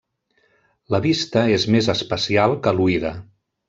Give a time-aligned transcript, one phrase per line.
[0.95, 3.19] La vista és més espacial que l'oïda.